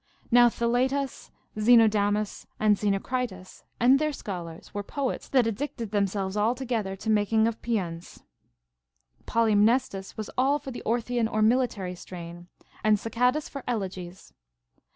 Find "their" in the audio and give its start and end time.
3.99-4.09